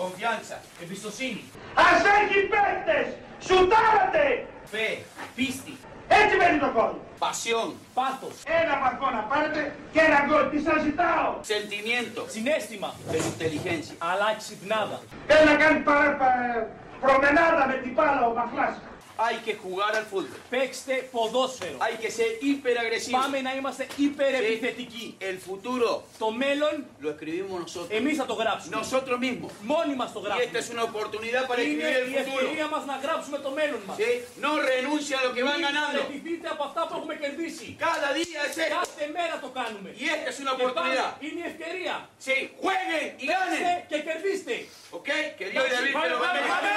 [0.00, 0.56] Confianza.
[0.82, 1.42] Εμπιστοσύνη.
[1.74, 3.06] Ας έχει παίκτες!
[3.46, 4.46] Σουτάρατε!
[4.72, 4.88] Fe.
[5.36, 5.74] Pisti.
[6.08, 6.92] Έτσι μένει το κόλ.
[7.24, 7.68] Pasión.
[7.98, 8.34] Πάθος.
[8.62, 9.60] Ένα βαθμό να πάρετε
[9.92, 10.44] και ένα γκολ.
[10.50, 12.20] Τι σας ζητάω; Sentimiento.
[12.34, 12.88] Συνέστημα.
[13.10, 13.94] Pero inteligencia.
[14.10, 14.98] Αλλά ξυπνάδα.
[15.28, 16.66] Θέλει να κάνει παρα, πα-
[17.04, 18.74] προμενάδα με την μπάλα ο Μαχλάς.
[19.19, 20.39] Hay que jugar al fútbol.
[20.49, 21.77] Παίξτε ποδόσφαιρο.
[21.85, 23.17] Hay que ser hiperagresivo.
[23.21, 25.17] Πάμε να είμαστε υπερεπιθετικοί.
[25.29, 25.89] El futuro
[26.23, 26.73] Το μέλλον
[27.03, 27.89] lo escribimos nosotros.
[27.99, 28.75] εμείς θα το γράψουμε.
[28.81, 29.51] Nosotros mismos.
[29.61, 30.59] Μόνοι μας το Y esta γράψουμε.
[30.61, 32.41] es una oportunidad para Είναι escribir η el futuro.
[32.41, 33.95] ευκαιρία μας να γράψουμε το μέλλον μας.
[34.01, 34.09] ¿Sí?
[34.45, 35.99] No renuncia a lo que van Μην ganando.
[36.01, 37.67] παραιτηθείτε από αυτά που έχουμε κερδίσει.
[37.87, 38.75] Cada día es esto.
[38.79, 39.89] Κάθε μέρα το κάνουμε.
[40.03, 41.11] Y esta es una Και πάλι oportunidad.
[41.25, 41.95] είναι η ευκαιρία.
[42.25, 43.77] Sí, jueguen y Παίξτε ganen.
[43.89, 44.55] και κερδίστε.
[44.97, 45.09] ¿Ok?
[45.37, 46.75] Que Dios y David te lo Πάμε, bendiga.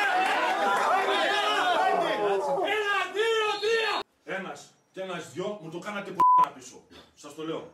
[2.47, 3.93] Ένα, δύο, τρία.
[4.37, 6.21] Ένας και ένας δυο μου το κάνατε που
[6.55, 6.75] πίσω.
[7.15, 7.69] Σας το λέω.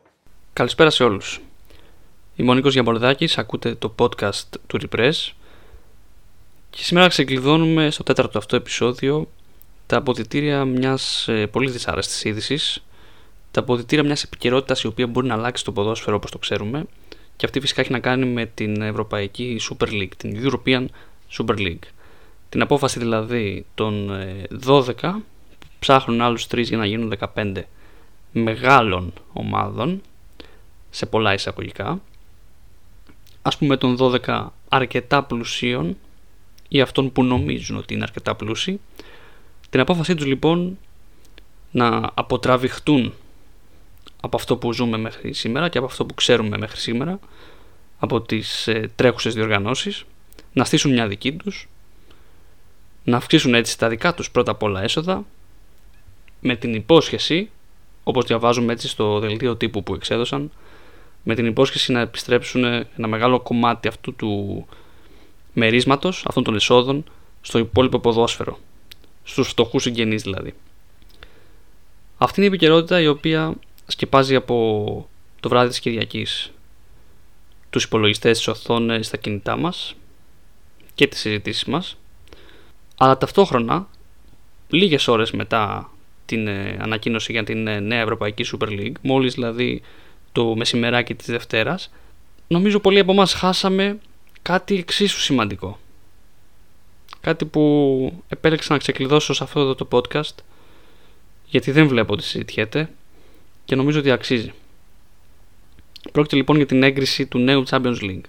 [0.53, 1.39] Καλησπέρα σε όλους.
[2.35, 5.31] Είμαι ο Νίκος Γιαμπορδάκης, ακούτε το podcast του Repress
[6.69, 9.27] και σήμερα ξεκλειδώνουμε στο τέταρτο αυτό επεισόδιο
[9.85, 12.83] τα αποδητήρια μιας ε, πολύ δυσάρεστης είδησης,
[13.51, 16.85] τα αποδητήρια μιας επικαιρότητας η οποία μπορεί να αλλάξει το ποδόσφαιρο όπως το ξέρουμε
[17.35, 20.85] και αυτή φυσικά έχει να κάνει με την Ευρωπαϊκή Super League, την European
[21.37, 21.83] Super League.
[22.49, 24.93] Την απόφαση δηλαδή των ε, 12
[25.59, 27.61] που ψάχνουν άλλους 3 για να γίνουν 15
[28.31, 30.01] μεγάλων ομάδων
[30.89, 32.01] σε πολλά εισαγωγικά.
[33.41, 35.97] Ας πούμε των 12 αρκετά πλουσίων
[36.67, 38.79] ή αυτών που νομίζουν ότι είναι αρκετά πλούσιοι.
[39.69, 40.77] Την απόφασή τους λοιπόν
[41.71, 43.13] να αποτραβηχτούν
[44.21, 47.19] από αυτό που ζούμε μέχρι σήμερα και από αυτό που ξέρουμε μέχρι σήμερα
[47.99, 50.03] από τις ε, τρέχουσες διοργανώσεις
[50.53, 51.67] να στήσουν μια δική τους
[53.09, 55.25] να αυξήσουν έτσι τα δικά τους πρώτα απ' όλα έσοδα
[56.39, 57.49] με την υπόσχεση
[58.03, 60.51] όπως διαβάζουμε έτσι στο δελτίο τύπου που εξέδωσαν
[61.23, 64.65] με την υπόσχεση να επιστρέψουν ένα μεγάλο κομμάτι αυτού του
[65.53, 67.03] μερίσματος, αυτών των εσόδων,
[67.41, 68.59] στο υπόλοιπο ποδόσφαιρο.
[69.23, 70.53] Στους φτωχούς συγγενείς δηλαδή.
[72.17, 73.53] Αυτή είναι η επικαιρότητα η οποία
[73.87, 75.09] σκεπάζει από
[75.39, 76.51] το βράδυ της Κυριακής
[77.69, 79.95] τους υπολογιστές, τις οθόνες, στα κινητά μας
[80.95, 81.97] και τις συζητήσεις μας
[83.01, 83.87] αλλά ταυτόχρονα
[84.69, 85.91] λίγες ώρες μετά
[86.25, 89.81] την ε, ανακοίνωση για την ε, νέα Ευρωπαϊκή Super League, μόλις δηλαδή
[90.31, 91.91] το μεσημεράκι της Δευτέρας,
[92.47, 93.99] νομίζω πολλοί από μας χάσαμε
[94.41, 95.79] κάτι εξίσου σημαντικό.
[97.21, 100.35] Κάτι που επέλεξα να ξεκλειδώσω σε αυτό εδώ το podcast,
[101.45, 102.89] γιατί δεν βλέπω ότι συζητιέται
[103.65, 104.53] και νομίζω ότι αξίζει.
[106.11, 108.25] Πρόκειται λοιπόν για την έγκριση του νέου Champions League.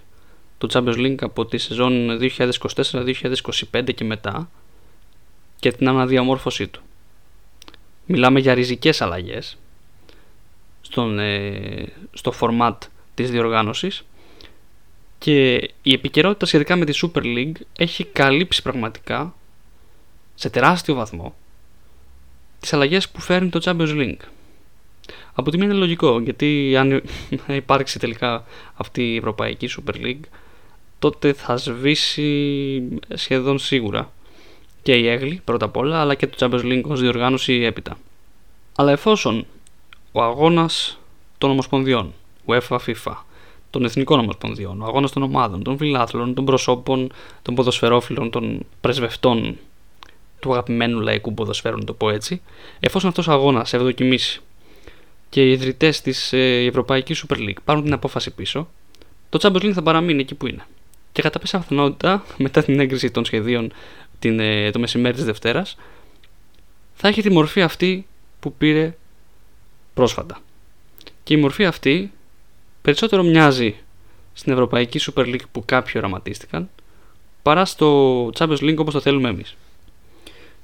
[0.57, 4.49] Το Champions League από τη σεζόν 2024-2025 και μετά
[5.61, 6.81] και την αναδιαμόρφωσή του.
[8.05, 9.57] Μιλάμε για ριζικές αλλαγές
[10.81, 12.77] στον, ε, στο format
[13.13, 14.03] της διοργάνωσης
[15.17, 19.33] και η επικαιρότητα σχετικά με τη Super League έχει καλύψει πραγματικά
[20.35, 21.35] σε τεράστιο βαθμό
[22.59, 24.25] τις αλλαγές που φέρνει το Champions League.
[25.33, 27.03] Από τη μία είναι λογικό γιατί αν
[27.47, 30.23] υπάρξει τελικά αυτή η Ευρωπαϊκή Super League
[30.99, 32.81] τότε θα σβήσει
[33.13, 34.11] σχεδόν σίγουρα
[34.81, 37.97] και η Έγλη πρώτα απ' όλα αλλά και το Champions League ως διοργάνωση έπειτα.
[38.75, 39.45] Αλλά εφόσον
[40.11, 40.99] ο αγώνας
[41.37, 42.13] των ομοσπονδιών,
[42.45, 43.13] UEFA, FIFA,
[43.69, 49.57] των εθνικών ομοσπονδιών, ο αγώνας των ομάδων, των φιλάθλων, των προσώπων, των ποδοσφαιρόφιλων, των πρεσβευτών
[50.39, 52.41] του αγαπημένου λαϊκού ποδοσφαίρου, να το πω έτσι,
[52.79, 54.41] εφόσον αυτός ο αγώνας ευδοκιμήσει
[55.29, 58.67] και οι ιδρυτές της ε, Ευρωπαϊκής Super League πάρουν την απόφαση πίσω,
[59.29, 60.65] το Champions League θα παραμείνει εκεί που είναι.
[61.11, 63.71] Και κατά πάσα πιθανότητα, μετά την έγκριση των σχεδίων
[64.21, 65.77] την, ε, το μεσημέρι της Δευτέρας,
[66.93, 68.05] θα έχει τη μορφή αυτή
[68.39, 68.95] που πήρε
[69.93, 70.39] πρόσφατα.
[71.23, 72.11] Και η μορφή αυτή
[72.81, 73.75] περισσότερο μοιάζει
[74.33, 76.69] στην Ευρωπαϊκή Super League που κάποιοι οραματίστηκαν
[77.41, 79.55] παρά στο Champions League όπως το θέλουμε εμείς.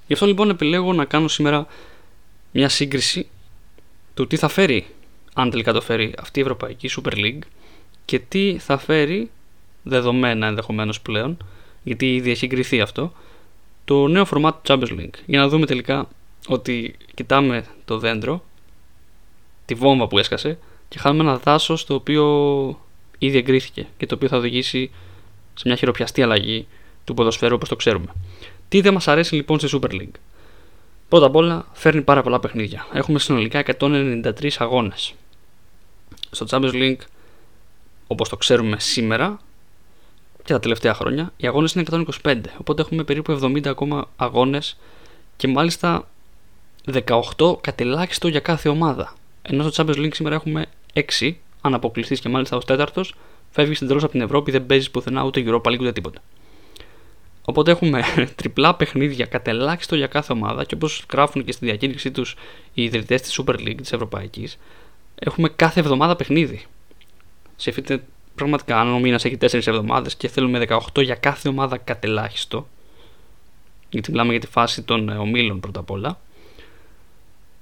[0.07, 1.67] Γι' αυτό λοιπόν επιλέγω να κάνω σήμερα
[2.51, 3.27] μια σύγκριση
[4.13, 4.85] του τι θα φέρει
[5.33, 7.41] αν τελικά το φέρει αυτή η Ευρωπαϊκή Super League
[8.05, 9.29] και τι θα φέρει
[9.83, 11.37] δεδομένα ενδεχομένως πλέον
[11.83, 13.13] γιατί ήδη έχει εγκριθεί αυτό
[13.87, 16.07] το νέο format του Champions League για να δούμε τελικά
[16.47, 18.43] ότι κοιτάμε το δέντρο
[19.65, 20.57] τη βόμβα που έσκασε
[20.89, 22.25] και χάνουμε ένα δάσος το οποίο
[23.17, 24.91] ήδη εγκρίθηκε και το οποίο θα οδηγήσει
[25.53, 26.67] σε μια χειροπιαστή αλλαγή
[27.03, 28.13] του ποδοσφαίρου όπως το ξέρουμε.
[28.69, 30.19] Τι δεν μας αρέσει λοιπόν στη Super League;
[31.09, 32.87] Πρώτα απ' όλα φέρνει πάρα πολλά παιχνίδια.
[32.93, 35.13] Έχουμε συνολικά 193 αγώνες.
[36.31, 37.05] Στο Champions League
[38.07, 39.39] όπως το ξέρουμε σήμερα
[40.47, 41.83] και τα τελευταία χρόνια οι αγώνες είναι
[42.23, 44.77] 125 οπότε έχουμε περίπου 70 ακόμα αγώνες
[45.35, 46.07] και μάλιστα
[47.37, 49.13] 18 κατελάχιστο για κάθε ομάδα.
[49.41, 53.15] Ενώ στο Champions League σήμερα έχουμε 6, αν αποκλειστείς και μάλιστα ως τέταρτος,
[53.51, 56.21] φεύγεις εντελώς από την Ευρώπη, δεν παίζεις πουθενά ούτε Europa League ούτε τίποτα.
[57.45, 58.03] Οπότε έχουμε
[58.35, 62.35] τριπλά παιχνίδια κατελάχιστο για κάθε ομάδα και όπως γράφουν και στη διακήρυξή τους
[62.73, 64.57] οι ιδρυτές της Super League της Ευρωπαϊκής
[65.19, 66.65] έχουμε κάθε εβδομάδα παιχνίδι.
[67.55, 68.03] Σκεφτείτε
[68.37, 72.67] πραγματικά αν ο μήνας έχει 4 εβδομάδες και θέλουμε 18 για κάθε ομάδα κατελάχιστο
[73.89, 76.19] γιατί μιλάμε για τη φάση των ε, ομίλων πρώτα απ' όλα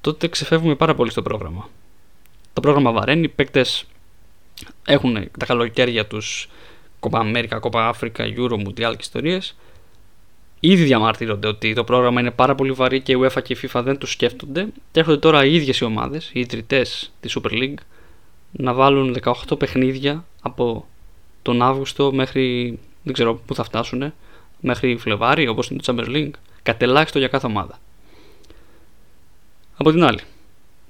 [0.05, 1.69] τότε ξεφεύγουμε πάρα πολύ στο πρόγραμμα.
[2.53, 3.85] Το πρόγραμμα βαραίνει, οι παίκτες
[4.85, 6.49] έχουν τα καλοκαίρια τους
[6.99, 9.55] Κόπα Αμέρικα, Κόπα Αφρικα, Euro, Mundial και ιστορίες.
[10.59, 13.81] Ήδη διαμαρτύρονται ότι το πρόγραμμα είναι πάρα πολύ βαρύ και η UEFA και η FIFA
[13.83, 14.67] δεν τους σκέφτονται.
[14.91, 17.79] Και έρχονται τώρα οι ίδιες οι ομάδες, οι ιδρυτές της Super League,
[18.51, 20.85] να βάλουν 18 παιχνίδια από
[21.41, 24.13] τον Αύγουστο μέχρι δεν ξέρω πού θα φτάσουν,
[24.59, 26.31] μέχρι Φλεβάρι όπως είναι το Champions League,
[26.63, 27.79] κατελάχιστο για κάθε ομάδα.
[29.77, 30.19] Από την άλλη,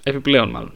[0.04, 0.74] επιπλέον μάλλον,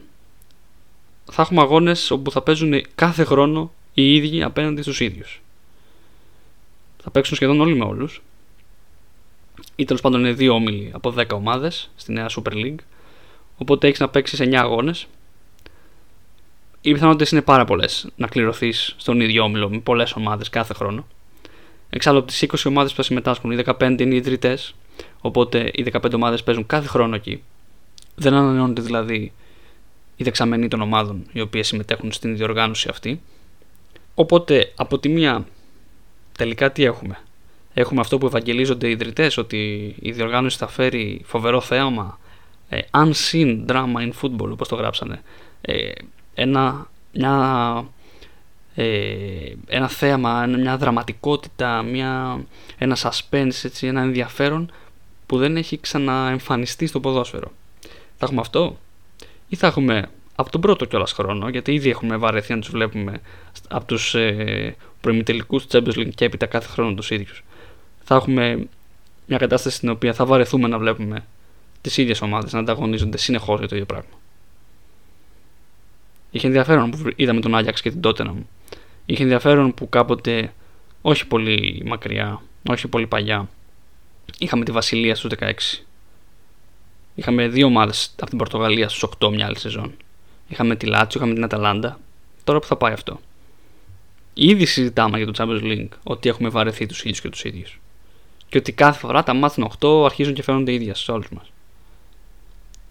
[1.32, 5.42] θα έχουμε αγώνες όπου θα παίζουν κάθε χρόνο οι ίδιοι απέναντι στους ίδιους.
[7.02, 8.22] Θα παίξουν σχεδόν όλοι με όλους.
[9.76, 12.80] Ή τέλος πάντων είναι δύο όμιλοι από 10 ομάδες στη νέα Super League.
[13.56, 15.06] Οπότε έχεις να παίξεις 9 αγώνες.
[16.80, 21.06] Οι πιθανότητες είναι πάρα πολλές να κληρωθείς στον ίδιο όμιλο με πολλές ομάδες κάθε χρόνο.
[21.90, 24.74] Εξάλλου από τις 20 ομάδες που θα συμμετάσχουν, οι 15 είναι οι ιδρυτές,
[25.20, 27.42] οπότε οι 15 ομάδες παίζουν κάθε χρόνο εκεί.
[28.14, 29.32] Δεν ανανεώνεται δηλαδή
[30.16, 33.20] οι δεξαμενοί των ομάδων οι οποίες συμμετέχουν στην διοργάνωση αυτή.
[34.14, 35.46] Οπότε από τη μία
[36.32, 37.18] τελικά τι έχουμε;
[37.74, 42.18] Έχουμε αυτό που ευαγγελίζονται οι ιδρυτές ότι η διοργάνωση θα φέρει φοβερό θέαμα
[42.68, 45.22] ε, unseen drama in football όπως το γράψανε.
[45.60, 45.90] Ε,
[46.34, 47.84] ένα, μια,
[48.74, 52.40] ε, ένα θέαμα, μια δραματικότητα, μια,
[52.78, 54.72] ένα suspense, έτσι, ένα ενδιαφέρον
[55.26, 57.52] που δεν έχει ξαναεμφανιστεί στο ποδόσφαιρο.
[58.16, 58.78] Θα έχουμε αυτό;
[59.48, 63.20] Ή θα έχουμε από τον πρώτο κιόλας χρόνο, γιατί ήδη έχουμε βαρεθεί να τους βλέπουμε
[63.68, 67.44] από τους ε, προημιτελικούς του Champions League και έπειτα κάθε χρόνο τους ίδιους.
[68.04, 68.66] Θα έχουμε
[69.26, 71.24] μια κατάσταση στην οποία θα βαρεθούμε να βλέπουμε
[71.80, 74.19] τις ίδιες ομάδες να ανταγωνίζονται συνεχώς για το ίδιο πράγμα.
[76.30, 78.48] Είχε ενδιαφέρον που είδαμε τον Άγιαξ και την μου.
[79.06, 80.52] Είχε ενδιαφέρον που κάποτε,
[81.02, 83.48] όχι πολύ μακριά, όχι πολύ παλιά,
[84.38, 85.52] είχαμε τη Βασιλεία στους 16.
[87.14, 89.94] Είχαμε δύο ομάδες από την Πορτογαλία στους 8 μια άλλη σεζόν.
[90.48, 91.98] Είχαμε τη Λάτσιο, είχαμε την Αταλάντα.
[92.44, 93.20] Τώρα που θα πάει αυτό.
[94.34, 97.80] Ήδη συζητάμε για το Champions League ότι έχουμε βαρεθεί τους ίδιους και τους ίδιους.
[98.48, 101.52] Και ότι κάθε φορά τα μάθουν 8 αρχίζουν και φαίνονται ίδια σε όλους μας.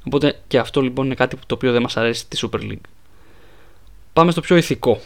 [0.05, 2.87] Οπότε και αυτό λοιπόν είναι κάτι το οποίο δεν μας αρέσει στη Super League.
[4.13, 4.99] Πάμε στο πιο ηθικό.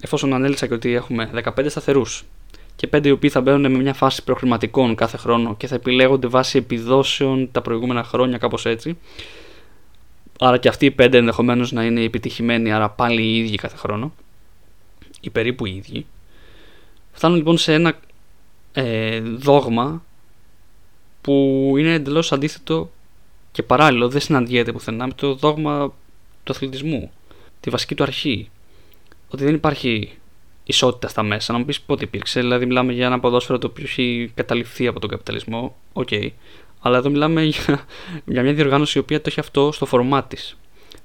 [0.00, 2.24] Εφόσον ανέλησα και ότι έχουμε 15 σταθερούς
[2.76, 6.26] και 5 οι οποίοι θα μπαίνουν με μια φάση προχρηματικών κάθε χρόνο και θα επιλέγονται
[6.26, 8.96] βάσει επιδόσεων τα προηγούμενα χρόνια, κάπως έτσι,
[10.42, 14.12] Άρα και αυτοί οι πέντε ενδεχομένως να είναι επιτυχημένοι, άρα πάλι οι ίδιοι κάθε χρόνο.
[15.20, 16.06] Ή περίπου οι ίδιοι.
[17.12, 17.98] Φτάνουν λοιπόν σε ένα
[18.72, 20.04] ε, δόγμα
[21.20, 21.32] που
[21.78, 22.90] είναι εντελώς αντίθετο
[23.52, 25.92] και παράλληλο, δεν συναντιέται πουθενά με το δόγμα
[26.44, 27.12] του αθλητισμού.
[27.60, 28.50] Τη βασική του αρχή.
[29.28, 30.12] Ότι δεν υπάρχει
[30.64, 31.52] ισότητα στα μέσα.
[31.52, 32.40] Να μου πεις πότε υπήρξε.
[32.40, 35.76] Δηλαδή, μιλάμε για ένα ποδόσφαιρο το οποίο έχει καταληφθεί από τον καπιταλισμό.
[35.92, 36.08] OK.
[36.10, 36.28] Okay.
[36.80, 37.84] Αλλά εδώ μιλάμε για,
[38.24, 40.56] για μια διοργάνωση η οποία το έχει αυτό στο φορμά της.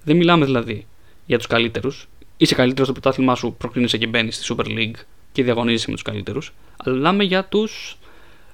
[0.04, 0.88] Δεν μιλάμε δηλαδή
[1.25, 2.07] για τους καλύτερους.
[2.38, 5.00] Είσαι καλύτερος στο πρωτάθλημά σου, προκρίνεσαι και μπαίνεις στη Super League
[5.31, 6.54] και διαγωνίζεσαι με τους καλύτερους.
[6.78, 7.98] Αλλά μιλάμε για τους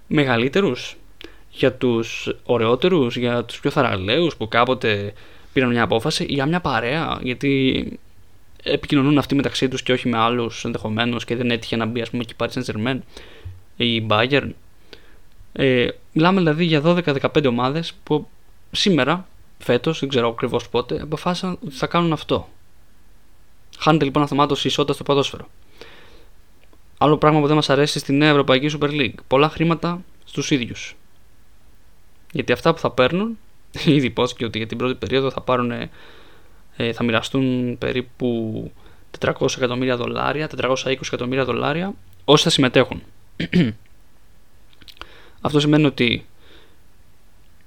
[0.07, 0.95] μεγαλύτερους,
[1.49, 5.13] για τους ωραιότερους, για τους πιο θαραλέους που κάποτε
[5.53, 7.19] πήραν μια απόφαση, για μια παρέα.
[7.21, 7.99] Γιατί
[8.63, 12.09] επικοινωνούν αυτοί μεταξύ τους και όχι με άλλους ενδεχομένως και δεν έτυχε να μπει, ας
[12.09, 12.99] πούμε, και η Paris Saint Germain
[13.75, 14.49] ή η Bayern
[15.53, 18.27] ε, μιλάμε δηλαδή για 12-15 ομάδες που
[18.71, 19.27] σήμερα,
[19.57, 22.47] φέτος, δεν ξέρω ακριβώς πότε, αποφάσισαν ότι θα κάνουν αυτό.
[23.77, 25.47] Χάνεται λοιπόν αυτομάτως η ισότητας στο ποδόσφαιρο.
[26.97, 29.15] Άλλο πράγμα που δεν μας αρέσει στη νέα Ευρωπαϊκή Super League.
[29.27, 30.95] Πολλά χρήματα στους ίδιους.
[32.31, 33.37] Γιατί αυτά που θα παίρνουν,
[33.85, 38.71] ήδη υπόθηκε ότι για την πρώτη περίοδο θα πάρουν, ε, θα μοιραστούν περίπου
[39.19, 41.93] 400 εκατομμύρια δολάρια, 420 εκατομμύρια δολάρια
[42.25, 43.01] όσοι θα συμμετέχουν.
[45.41, 46.25] Αυτό σημαίνει ότι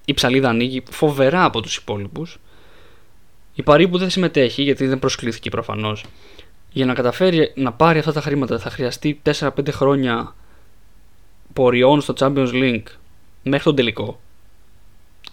[0.05, 2.39] η ψαλίδα ανοίγει φοβερά από τους υπόλοιπους.
[3.55, 6.05] Η Παρή που δεν συμμετέχει, γιατί δεν προσκλήθηκε προφανώς,
[6.73, 10.35] για να καταφέρει να πάρει αυτά τα χρήματα θα χρειαστεί 4-5 χρόνια
[11.53, 12.87] ποριών στο Champions League
[13.43, 14.21] μέχρι τον τελικό.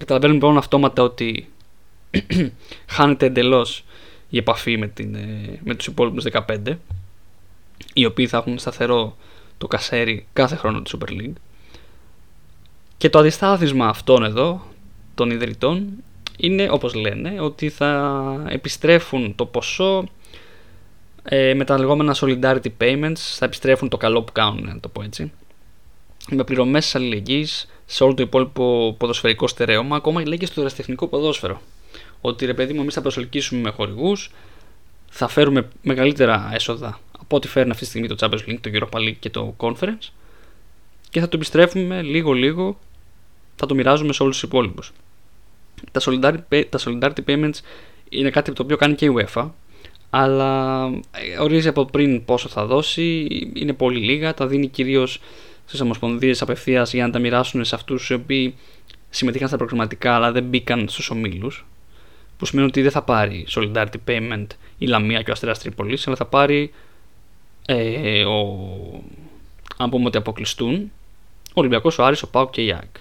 [0.02, 1.50] Καταλαβαίνουμε λοιπόν αυτόματα ότι
[2.96, 3.84] χάνεται εντελώς
[4.30, 6.76] η επαφή με, την, ε, με τους υπόλοιπους 15
[7.94, 9.18] οι οποίοι θα έχουν σταθερό
[9.58, 11.34] το κασέρι κάθε χρόνο της Super League
[12.98, 14.66] και το αντιστάθισμα αυτών εδώ,
[15.16, 15.90] των ιδρυτών,
[16.38, 20.08] είναι όπως λένε ότι θα επιστρέφουν το ποσό
[21.24, 25.02] ε, με τα λεγόμενα solidarity payments, θα επιστρέφουν το καλό που κάνουν, να το πω
[25.02, 25.32] έτσι.
[26.30, 31.62] με πληρωμές αλληλεγγύης σε όλο το υπόλοιπο ποδοσφαιρικό στερέωμα, ακόμα λέει και στο ερασιτεχνικό ποδόσφαιρο.
[32.22, 34.32] Ότι ρε παιδί μου, εμείς θα προσελκύσουμε με χορηγούς,
[35.10, 38.98] θα φέρουμε μεγαλύτερα έσοδα από ό,τι φέρνει αυτή τη στιγμή το Champions League, το Europa
[38.98, 40.10] League και το Conference
[41.10, 42.80] και θα το επιστρέφουμε λίγο-λίγο,
[43.56, 44.92] θα το μοιράζουμε σε όλους τους υπόλοιπους.
[45.92, 47.60] Τα solidarity, τα solidarity payments
[48.10, 49.50] είναι κάτι το οποίο κάνει και η UEFA,
[50.10, 55.20] αλλά ε, ορίζει από πριν πόσο θα δώσει, είναι πολύ λίγα, τα δίνει κυρίως
[55.72, 58.56] στις ομοσπονδίες απευθείας για να τα μοιράσουν σε αυτούς οι οποίοι
[59.10, 61.66] συμμετείχαν στα προγραμματικά αλλά δεν μπήκαν στους ομίλους.
[62.38, 64.46] Που σημαίνει ότι δεν θα πάρει Solidarity Payment
[64.78, 66.74] η Λαμία και ο Αστέρας Τρίπολης, αλλά θα πάρει.
[67.66, 68.60] Ε, ο,
[69.78, 70.92] αν πούμε ότι αποκλειστούν,
[71.48, 72.96] ο Ολυμπιακός, ο Άρης, ο Πάο και η ΑΕΚ.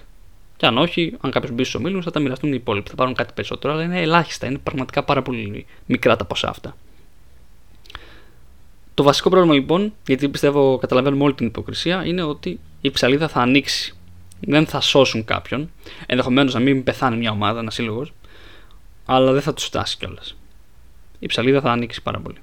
[0.57, 2.89] Και αν όχι, αν κάποιος μπει στους ομίλους, θα τα μοιραστούν οι υπόλοιποι.
[2.89, 4.47] Θα πάρουν κάτι περισσότερο, αλλά είναι ελάχιστα.
[4.47, 6.75] Είναι πραγματικά πάρα πολύ μικρά τα ποσά αυτά.
[8.93, 13.41] Το βασικό πρόβλημα λοιπόν, γιατί πιστεύω καταλαβαίνουμε όλη την υποκρισία, είναι ότι η ψαλίδα θα
[13.41, 13.95] ανοίξει.
[14.39, 15.71] Δεν θα σώσουν κάποιον.
[16.05, 18.13] Ενδεχομένως να μην πεθάνει μια ομάδα, ένα σύλλογος,
[19.05, 20.35] αλλά δεν θα τους φτάσει κιόλας.
[21.19, 22.37] Η ψαλίδα θα ανοίξει πάρα πολύ.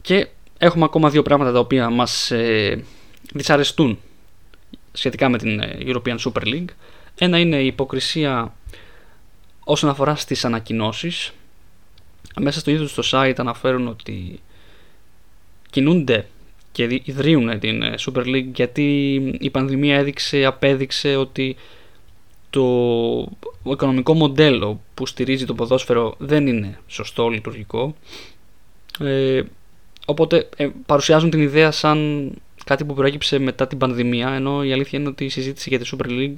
[0.00, 2.84] Και έχουμε ακόμα δύο πράγματα τα οποία μας ε,
[3.32, 3.98] δυσαρεστούν
[4.92, 6.68] σχετικά με την ε, European Super League.
[7.14, 8.54] Ένα είναι η υποκρισία
[9.64, 11.32] όσον αφορά στις ανακοινώσεις.
[12.40, 14.40] Μέσα στο ίδιο στο site αναφέρουν ότι
[15.72, 16.26] κινούνται
[16.72, 21.56] και ιδρύουν την ε, Super League γιατί η πανδημία έδειξε, απέδειξε ότι
[22.50, 23.28] το
[23.64, 27.94] οικονομικό μοντέλο που στηρίζει το ποδόσφαιρο δεν είναι σωστό, λειτουργικό.
[29.00, 29.42] Ε,
[30.06, 32.30] οπότε ε, παρουσιάζουν την ιδέα σαν
[32.64, 35.90] κάτι που προέκυψε μετά την πανδημία, ενώ η αλήθεια είναι ότι η συζήτηση για τη
[35.92, 36.36] Super League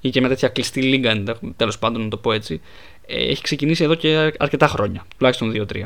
[0.00, 1.22] ή και με τέτοια κλειστή λίγα,
[1.56, 2.60] τέλος πάντων να το πω έτσι,
[3.06, 5.82] ε, έχει ξεκινήσει εδώ και αρκετά χρόνια, τουλάχιστον 2-3.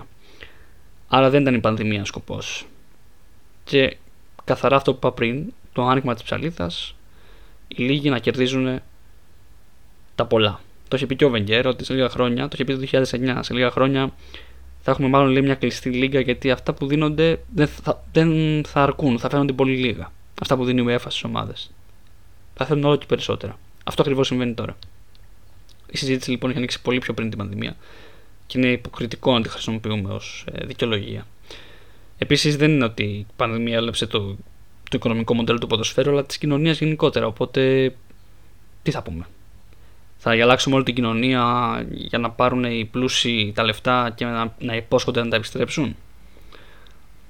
[1.15, 2.67] Άρα δεν ήταν η πανδημία σκοπός.
[3.65, 3.97] Και
[4.45, 6.95] καθαρά αυτό που είπα πριν, το άνοιγμα της ψαλίδας,
[7.69, 8.81] οι λίγοι να κερδίζουν
[10.15, 10.61] τα πολλά.
[10.89, 13.39] Το είχε πει και ο Βενγκέρ ότι σε λίγα χρόνια, το είχε πει το 2009,
[13.41, 14.13] σε λίγα χρόνια
[14.83, 18.83] θα έχουμε μάλλον λέει, μια κλειστή λίγα γιατί αυτά που δίνονται δεν θα, δεν θα
[18.83, 20.13] αρκούν, θα φαίνονται πολύ λίγα.
[20.43, 21.71] Αυτά που δίνει η UEFA στις ομάδες.
[22.55, 23.59] Θα θέλουν όλο και περισσότερα.
[23.85, 24.77] Αυτό ακριβώς συμβαίνει τώρα.
[25.91, 27.77] Η συζήτηση λοιπόν έχει ανοίξει πολύ πιο πριν την πανδημία
[28.53, 31.27] και είναι υποκριτικό να τη χρησιμοποιούμε ως ε, δικαιολογία.
[32.19, 34.21] Επίσης δεν είναι ότι η πανδημία έλεψε το,
[34.91, 37.27] το οικονομικό μοντέλο του ποδοσφαίρου αλλά της κοινωνίας γενικότερα.
[37.27, 37.95] Οπότε
[38.83, 39.27] τι θα πούμε
[40.25, 41.43] θα αλλάξουμε όλη την κοινωνία
[41.91, 45.97] για να πάρουν οι πλούσιοι τα λεφτά και να, να υπόσχονται να τα επιστρέψουν.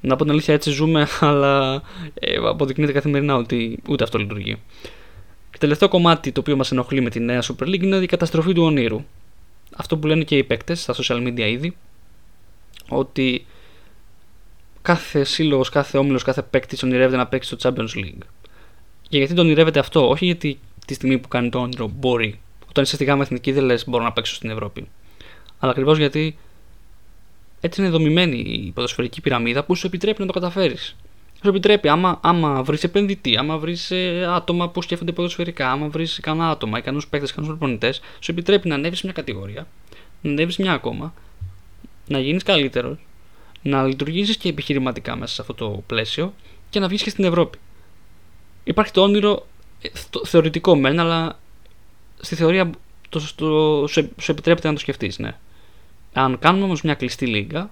[0.01, 1.83] Να πω την αλήθεια, έτσι ζούμε, αλλά
[2.15, 4.57] ε, αποδεικνύεται καθημερινά ότι ούτε αυτό λειτουργεί.
[5.51, 8.53] Και τελευταίο κομμάτι το οποίο μας ενοχλεί με τη νέα Super League είναι η καταστροφή
[8.53, 9.05] του ονείρου.
[9.77, 11.77] Αυτό που λένε και οι παίκτες στα social media ήδη,
[12.89, 13.47] ότι
[14.83, 18.23] κάθε σύλλογος, κάθε όμιλος, κάθε παίκτης ονειρεύεται να παίξει στο Champions League.
[19.09, 22.41] Και γιατί τον ονειρεύεται αυτό, όχι γιατί τη στιγμή που κάνει το όνειρο μπορεί
[22.73, 24.89] όταν είσαι στη γάμα εθνική δεν λες μπορώ να παίξω στην Ευρώπη.
[25.59, 26.37] Αλλά ακριβώς γιατί
[27.61, 30.97] έτσι είναι δομημένη η ποδοσφαιρική πυραμίδα που σου επιτρέπει να το καταφέρεις.
[31.43, 36.19] Σου επιτρέπει, άμα, άμα βρεις επενδυτή, άμα βρεις ε, άτομα που σκέφτονται ποδοσφαιρικά, άμα βρεις
[36.19, 39.67] ικανά άτομα, ικανούς παίκτες, ικανούς προπονητές, σου επιτρέπει να ανέβεις μια κατηγορία,
[40.21, 41.15] να ανέβεις μια ακόμα,
[42.07, 42.99] να γίνεις καλύτερος,
[43.63, 46.35] να λειτουργήσεις και επιχειρηματικά μέσα σε αυτό το πλαίσιο
[46.71, 47.59] και να βγεις και στην Ευρώπη.
[48.65, 49.47] Υπάρχει το όνειρο
[49.83, 49.89] ε,
[50.25, 51.39] θεωρητικό μεν, αλλά
[52.21, 52.71] στη θεωρία
[53.09, 55.37] το, το, σου, σου επιτρέπεται να το σκεφτείς, ναι.
[56.13, 57.71] Αν κάνουμε όμως μια κλειστή λίγα,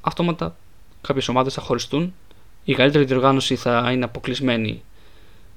[0.00, 0.56] αυτόματα
[1.00, 2.14] κάποιες ομάδες θα χωριστούν,
[2.68, 4.82] η καλύτερη διοργάνωση θα είναι αποκλεισμένη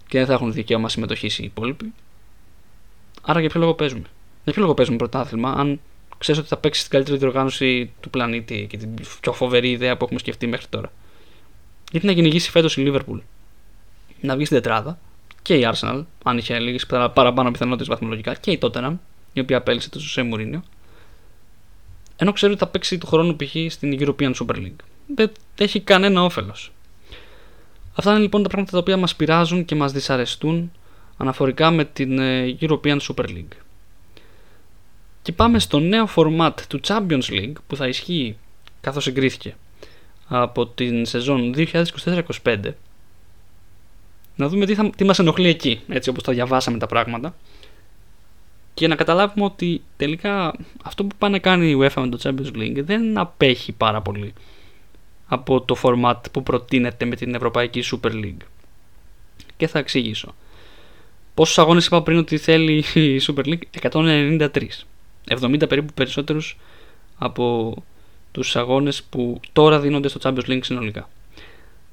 [0.08, 1.94] και δεν θα έχουν δικαίωμα συμμετοχής οι υπόλοιποι.
[3.22, 4.06] Άρα για ποιο λόγο παίζουμε;
[4.44, 5.80] Για ποιο λόγο παίζουμε πρωτάθλημα, αν
[6.18, 10.04] ξέρεις ότι θα παίξεις την καλύτερη διοργάνωση του πλανήτη και την πιο φοβερή ιδέα που
[10.04, 10.92] έχουμε σκεφτεί μέχρι τώρα.
[11.92, 13.20] Γιατί να κυνηγήσει φέτος η Λίβερπουλ;
[14.22, 15.00] Να βγει στην τετράδα
[15.42, 18.94] και η Arsenal, αν είχε λίγες παραπάνω πιθανότητες βαθμολογικά, και η Tottenham,
[19.34, 20.64] η οποία απέλησε το Σουσέ Μουρίνιο.
[22.16, 23.56] Ενώ ξέρει ότι θα παίξει του χρόνου π.χ.
[23.68, 24.84] στην European Super League.
[25.16, 26.72] Δεν έχει κανένα όφελος.
[27.96, 30.72] Αυτά είναι λοιπόν τα πράγματα τα οποία μας πειράζουν και μας δυσαρεστούν
[31.18, 33.56] αναφορικά με την ε, European Super League.
[35.22, 38.38] Και πάμε στο νέο format του Champions League που θα ισχύει
[38.82, 39.56] καθώς εγκρίθηκε
[40.28, 42.58] από την σεζόν 2024-25
[44.36, 47.36] να δούμε τι, θα, τι μας ενοχλεί εκεί, έτσι όπως τα διαβάσαμε τα πράγματα
[48.74, 52.58] και να καταλάβουμε ότι τελικά αυτό που πάνε να κάνει η UEFA με το Champions
[52.58, 54.34] League δεν απέχει πάρα πολύ
[55.34, 58.46] από το format που προτείνεται με την Ευρωπαϊκή Super League.
[59.58, 60.36] Και θα εξηγήσω.
[61.34, 63.62] Πόσους αγώνες είπα πριν ότι θέλει η Super League?
[63.92, 64.48] 193.
[65.28, 66.58] 70 περίπου περισσότερους
[67.18, 67.76] από
[68.32, 71.10] τους αγώνες που τώρα δίνονται στο Champions League συνολικά.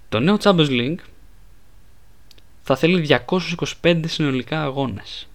[0.09, 1.03] Το νέο Champions League
[2.63, 3.07] θα θέλει
[3.83, 5.29] 225 συνολικά αγώνες.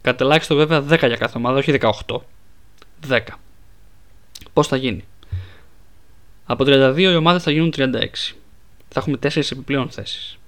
[0.00, 1.90] Κατ' ελάχιστο βέβαια 10 για κάθε ομάδα, όχι 18.
[3.08, 3.20] 10.
[4.52, 5.04] Πώς θα γίνει;
[6.44, 8.34] Από 32 οι ομάδες θα γίνουν 36.
[8.88, 10.38] Θα έχουμε 4 επιπλέον θέσεις.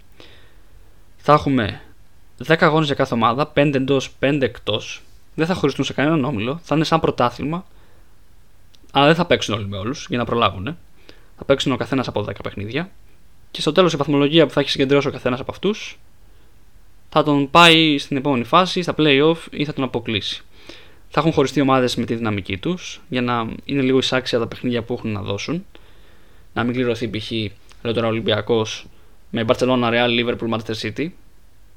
[1.17, 1.81] Θα έχουμε
[2.47, 5.03] 10 αγώνες για κάθε ομάδα, 5 εντός, 5 εκτός.
[5.35, 6.61] Δεν θα χωριστούν σε κανέναν όμιλο.
[6.63, 7.65] Θα είναι σαν πρωτάθλημα.
[8.93, 10.77] Αλλά δεν θα παίξουν όλοι με όλους για να προλάβουν.
[11.37, 12.91] Θα παίξουν ο καθένας από 10 παιχνίδια.
[13.51, 15.99] Και στο τέλος η βαθμολογία που θα έχει συγκεντρώσει ο καθένας από αυτούς
[17.17, 20.43] θα τον πάει στην επόμενη φάση, στα playoff ή θα τον αποκλείσει.
[21.09, 24.83] Θα έχουν χωριστεί ομάδες με τη δυναμική τους για να είναι λίγο εισάξια τα παιχνίδια
[24.83, 25.67] που έχουν να δώσουν.
[26.55, 27.31] Να μην κληρωθεί π.χ.
[27.83, 28.87] λέω τώρα Ολυμπιακός
[29.31, 31.09] με Barcelona, Real, Liverpool, Manchester City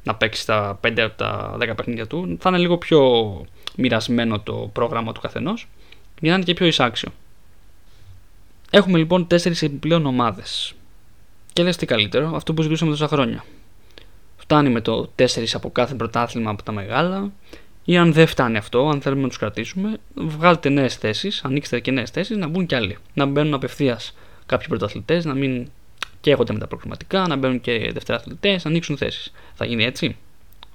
[0.03, 2.37] να παίξει τα 5 από τα 10 παιχνίδια του.
[2.39, 3.01] Θα είναι λίγο πιο
[3.75, 5.67] μοιρασμένο το πρόγραμμα του καθενός
[6.19, 7.09] για να είναι και πιο εισάξιο.
[8.69, 10.73] Έχουμε λοιπόν 4 επιπλέον ομάδες.
[11.53, 13.43] Και λες τι καλύτερο, αυτό που ζητούσαμε τόσα χρόνια.
[14.37, 17.31] Φτάνει με το 4 από κάθε πρωτάθλημα από τα μεγάλα,
[17.85, 21.91] ή αν δεν φτάνει αυτό, αν θέλουμε να τους κρατήσουμε, βγάλετε νέες θέσεις, ανοίξτε και
[21.91, 22.97] νέες θέσεις, να μπουν κι άλλοι.
[23.13, 24.15] Να μπαίνουν απευθείας
[24.47, 25.67] κάποιοι πρωταθλητές, να μην
[26.21, 29.31] καίγονται με τα προγραμματικά, να μπαίνουν και δευτεραθλητές, να ανοίξουν θέσεις.
[29.55, 30.15] Θα γίνει έτσι,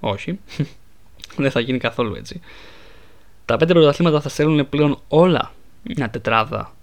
[0.01, 0.39] Όχι.
[1.37, 2.41] δεν θα γίνει καθόλου έτσι.
[3.45, 5.53] Τα πέντε πρωταθλήματα θα στέλνουν πλέον όλα
[5.83, 6.75] μια τετράδα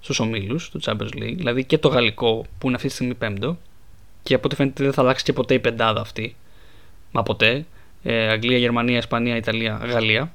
[0.00, 3.56] στους ομίλους του Champions League, δηλαδή και το γαλλικό που είναι αυτή τη στιγμή πέμπτο,
[4.22, 6.36] και από ό,τι φαίνεται δεν θα αλλάξει και ποτέ η πεντάδα αυτή.
[7.12, 7.66] Μα ποτέ.
[8.02, 10.32] Ε, Αγγλία, Γερμανία, Ισπανία, Ιταλία, Γαλλία.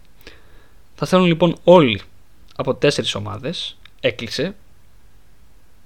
[0.95, 2.01] Θα στέλνουν λοιπόν όλοι
[2.55, 3.77] από τέσσερις ομάδες.
[3.99, 4.55] Έκλεισε.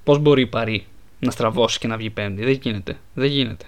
[0.08, 0.86] Πώς μπορεί η Παρή
[1.20, 2.98] να στραβώσει και να βγει πέμπτη; Δεν γίνεται.
[3.14, 3.66] Δεν γίνεται.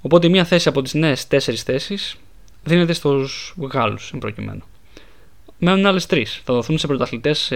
[0.00, 2.16] Οπότε μία θέση από τις νέες τέσσερις θέσεις
[2.64, 4.62] δίνεται στους Γάλλους εν προκειμένου.
[5.58, 6.40] Μένουν άλλες τρεις.
[6.44, 7.52] Θα δοθούν σε πρωταθλητές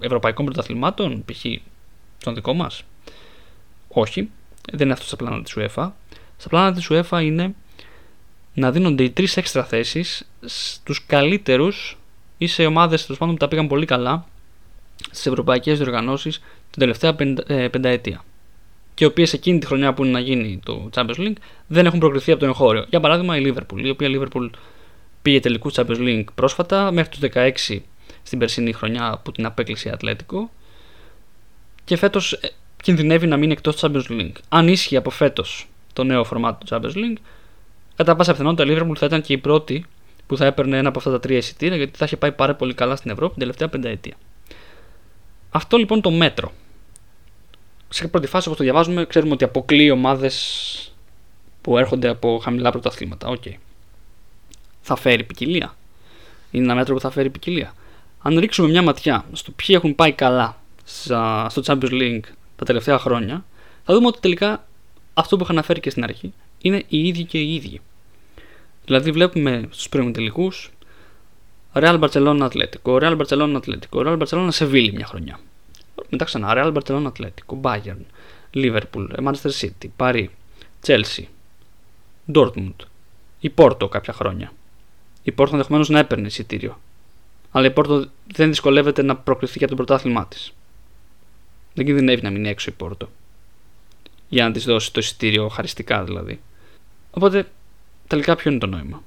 [0.00, 1.44] ευρωπαϊκών πρωταθλημάτων, π.χ.
[2.18, 2.82] στον δικό μας;
[3.88, 4.30] Όχι,
[4.72, 5.90] δεν είναι αυτό στα πλάνα της UEFA.
[6.36, 7.54] Στα πλάνα της UEFA είναι
[8.54, 11.98] να δίνονται οι τρεις έξτρα θέσεις στους καλύτερους
[12.38, 14.26] ή σε ομάδες που τα πήγαν πολύ καλά
[15.10, 16.40] στις ευρωπαϊκές διοργανώσεις
[16.70, 18.24] την τελευταία ε, πενταετία.
[18.94, 21.98] Και οι οποίες εκείνη τη χρονιά που είναι να γίνει το Champions League δεν έχουν
[21.98, 22.86] προκριθεί από το εγχώριο.
[22.88, 24.50] Για παράδειγμα η Liverpool, η οποία Liverpool
[25.22, 27.80] πήγε τελικούς Champions League πρόσφατα μέχρι τους 16
[28.22, 30.50] στην περσινή χρονιά που την απέκλεισε η Ατλέτικο
[31.84, 32.50] και φέτος ε,
[32.82, 34.36] κινδυνεύει να μείνει εκτός του Champions League.
[34.48, 37.16] Αν ίσχυε από φέτος το νέο format του Champions League,
[37.96, 39.84] κατά πάσα πιθανότητα η Liverpool θα ήταν και η πρώτη
[40.26, 42.74] που θα έπαιρνε ένα από αυτά τα τρία εισιτήρια γιατί θα είχε πάει πάρα πολύ
[42.74, 44.14] καλά στην Ευρώπη την τελευταία πενταετία.
[45.50, 46.52] Αυτό λοιπόν το μέτρο.
[47.88, 50.94] Σε πρώτη φάση, όπως το διαβάζουμε, ξέρουμε ότι αποκλείει ομάδες
[51.60, 53.28] που έρχονται από χαμηλά πρωταθλήματα.
[53.28, 53.42] OK.
[53.44, 53.54] Okay.
[54.82, 55.76] Θα φέρει ποικιλία.
[56.50, 57.74] Είναι ένα μέτρο που θα φέρει ποικιλία.
[58.22, 60.60] Αν ρίξουμε μια ματιά στο ποιοι έχουν πάει καλά
[61.48, 62.24] στο Champions League
[62.56, 63.44] τα τελευταία χρόνια,
[63.84, 64.66] θα δούμε ότι τελικά
[65.14, 67.80] αυτό που είχα αναφέρει και στην αρχή είναι οι ίδιοι και οι ίδιοι.
[68.84, 70.70] Δηλαδή, βλέπουμε στους πρώιμους τελικούς
[71.72, 75.40] Real Barcelona Atletico, Real Barcelona Atletico, Real Barcelona Sevilla μια χρονιά.
[76.08, 78.04] Μετά ξανά Real Barcelona Atletico, Bayern,
[78.54, 80.26] Liverpool, Manchester City, Paris,
[80.86, 81.24] Chelsea,
[82.34, 82.74] Dortmund,
[83.40, 84.52] η Porto κάποια χρόνια.
[85.22, 86.80] Η Porto ενδεχομένως να έπαιρνε εισιτήριο.
[87.50, 90.52] Αλλά η Porto δεν δυσκολεύεται να προκριθεί για το πρωτάθλημά της.
[91.74, 93.06] Δεν κινδυνεύει να μείνει έξω η Porto.
[94.28, 96.40] Για να της δώσει το εισιτήριο χαριστικά δηλαδή.
[97.10, 97.48] Οπότε
[98.06, 99.02] τελικά ποιο είναι το νόημα;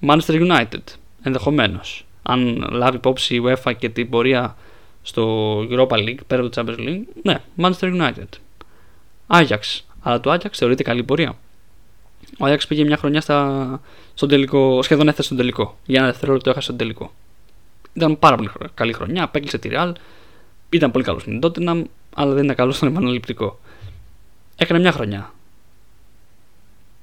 [0.00, 0.82] Manchester United,
[1.26, 2.06] ενδεχομένως.
[2.22, 4.56] Αν λάβει υπόψη η UEFA και την πορεία
[5.02, 8.28] στο Europa League πέρα από το Champions League, ναι, Manchester United.
[9.26, 9.80] Ajax.
[10.00, 11.38] Αλλά το Ajax θεωρείται καλή πορεία.
[12.38, 13.80] Ο Ajax πήγε μια χρονιά στα,
[14.14, 15.78] στον τελικό, σχεδόν έφτασε στον τελικό.
[15.86, 17.12] Για ένα δευτερόλεπτο έχασε στον τελικό.
[17.92, 19.92] Ήταν πάρα πολύ καλή χρονιά, απέκλεισε τη Real.
[20.70, 21.82] Ήταν πολύ καλός στην Tottenham,
[22.14, 23.58] αλλά δεν ήταν καλός στον επαναληπτικό.
[24.56, 25.32] Έκανε μια χρονιά.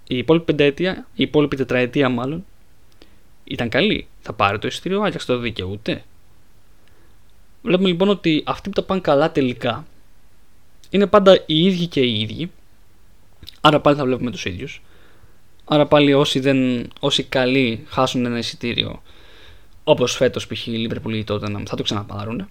[0.07, 2.45] Η υπόλοιπη πενταετία, η υπόλοιπη τετραετία μάλλον,
[3.43, 4.07] ήταν καλή.
[4.25, 6.03] Θα πάρει το εισιτήριο Ajax το δικαιούται.
[7.61, 9.85] Βλέπουμε λοιπόν ότι αυτοί που τα πάνε καλά τελικά
[10.89, 12.51] είναι πάντα οι ίδιοι και οι ίδιοι.
[13.61, 14.81] Άρα πάλι θα βλέπουμε τους ίδιους.
[15.65, 19.01] Άρα πάλι όσοι, δεν, όσοι καλοί χάσουν ένα εισιτήριο
[19.83, 20.67] όπως φέτος π.χ.
[20.67, 22.47] η Liverpool ή τότε θα το ξαναπάρουν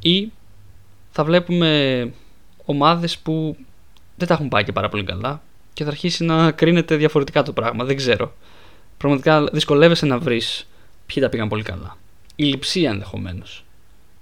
[0.00, 0.32] ή
[1.10, 2.12] θα βλέπουμε
[2.64, 3.56] ομάδες που
[4.16, 7.52] δεν τα έχουν πάει και πάρα πολύ καλά και θα αρχίσει να κρίνεται διαφορετικά το
[7.52, 7.84] πράγμα.
[7.84, 8.32] Δεν ξέρω.
[8.96, 10.68] Πραγματικά δυσκολεύεσαι να βρεις
[11.06, 11.96] ποιοι τα πήγαν πολύ καλά.
[12.36, 13.64] Η λειψία ενδεχομένως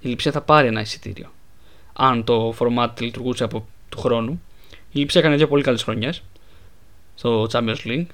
[0.05, 1.33] η Λιψία θα πάρει ένα εισιτήριο.
[1.93, 4.43] Αν το format λειτουργούσε από του χρόνου.
[4.93, 6.23] Η Λιψία έκανε δύο πολύ καλές χρονιές
[7.15, 8.07] στο Champions League.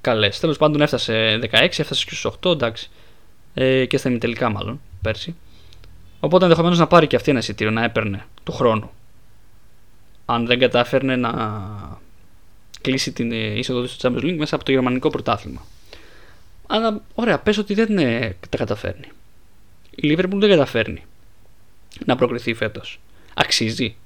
[0.00, 0.40] Καλές.
[0.40, 2.90] Τέλος πάντων έφτασε 16, έφτασε και στους 8, εντάξει.
[3.54, 5.36] Ε, και στα τελικά μάλλον πέρσι.
[6.20, 8.90] Οπότε ενδεχομένως να πάρει και αυτή ένα εισιτήριο, να έπαιρνε του χρόνου.
[10.24, 11.32] Αν δεν κατάφερνε να
[12.80, 15.60] κλείσει την ε, είσοδο της στο Champions League μέσα από το γερμανικό πρωτάθλημα.
[16.70, 19.06] Αλλά ωραία, πες ότι δεν ε, τα καταφέρνει.
[19.90, 21.04] Η Liverpool δεν καταφέρνει
[22.04, 23.00] να προκριθεί φέτος.
[23.34, 23.96] Αξίζει.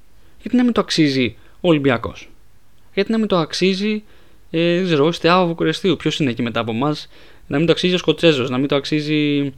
[0.40, 2.28] Γιατί να μην το αξίζει ο Ολυμπιακός;
[2.94, 4.02] Γιατί να μην το αξίζει,
[4.50, 7.08] ε, δεν ξέρω, ο Στεάβο Βουκουρεστίου; Ποιος είναι εκεί μετά από εμάς;
[7.46, 9.52] Να μην το αξίζει ο Σκοτσέζος, να μην το αξίζει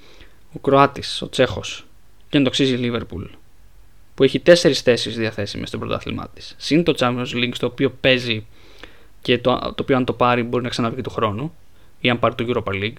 [0.52, 1.86] ο Κροάτης, ο Τσέχος.
[2.28, 3.24] Και να το αξίζει η Λίβερπουλ.
[4.14, 6.54] Που έχει τέσσερις θέσεις διαθέσιμες στο πρωτάθλημά της.
[6.58, 8.46] Συν το Champions League, στο οποίο παίζει
[9.22, 11.54] και το, το οποίο αν το πάρει μπορεί να ξαναβγεί του χρόνου.
[12.04, 12.96] Ή αν πάρει το Europa League.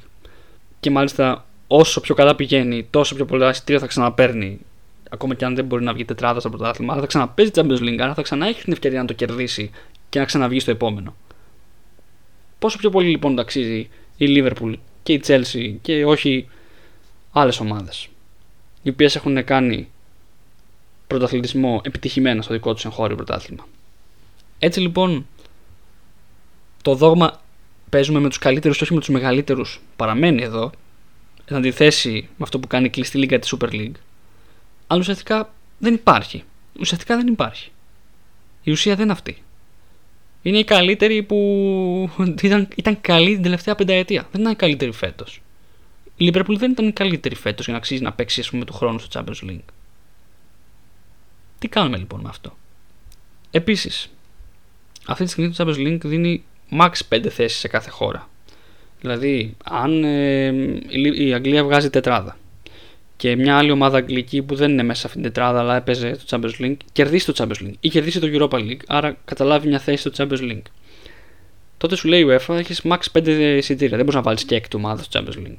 [0.79, 4.59] Και μάλιστα όσο πιο καλά πηγαίνει, τόσο πιο πολλά εισιτήρια θα ξαναπέρνει.
[5.09, 7.97] Ακόμα και αν δεν μπορεί να βγει τετράδα στο πρωτάθλημα, αλλά θα ξαναπέζει Champions League,
[7.99, 9.71] άρα θα ξανά έχει την ευκαιρία να το κερδίσει
[10.09, 11.15] και να ξαναβγεί στο επόμενο.
[12.59, 16.47] Πόσο πιο πολύ λοιπόν το αξίζει η Liverpool και η Chelsea και όχι
[17.31, 18.07] άλλες ομάδες,
[18.81, 19.87] οι οποίες έχουν κάνει
[21.07, 23.67] πρωταθλητισμό επιτυχημένα στο δικό τους εγχώριο πρωτάθλημα.
[24.59, 25.27] Έτσι λοιπόν,
[26.81, 27.43] το δόγμα
[27.89, 30.71] παίζουμε με τους καλύτερους και όχι με τους μεγαλύτερους παραμένει εδώ
[31.45, 33.95] εν αντιθέσει με αυτό που κάνει η κλειστή λίγα της Super League.
[34.87, 36.43] Αλλά ουσιαστικά δεν υπάρχει.
[36.79, 37.71] Ουσιαστικά δεν υπάρχει.
[38.63, 39.43] Η ουσία δεν είναι αυτή.
[40.41, 42.09] Είναι η καλύτερη που
[42.41, 44.27] ήταν, ήταν καλή την τελευταία πενταετία.
[44.31, 45.41] Δεν ήταν η καλύτερη φέτος.
[46.17, 48.73] Η Liverpool δεν ήταν η καλύτερη φέτος για να αξίζει να παίξει ας πούμε, του
[48.73, 49.73] χρόνου στο Champions League.
[51.59, 52.57] Τι κάνουμε λοιπόν με αυτό;
[53.51, 54.11] Επίσης,
[55.05, 58.29] αυτή τη στιγμή το Champions League δίνει max 5 θέσεις σε κάθε χώρα.
[59.01, 60.53] Δηλαδή, αν ε,
[61.17, 62.37] η Αγγλία βγάζει τετράδα
[63.17, 66.11] και μια άλλη ομάδα αγγλική που δεν είναι μέσα σε αυτήν την τετράδα αλλά έπαιζε
[66.11, 69.79] το Champions League, κερδίσει το Champions League ή κερδίσει το Europa League, άρα καταλάβει μια
[69.79, 70.67] θέση στο Champions League.
[71.77, 74.75] Τότε σου λέει η UEFA έχεις max 5 εισιτήρια, δεν μπορείς να βάλεις και έκτη
[74.75, 75.57] ομάδα στο Champions League.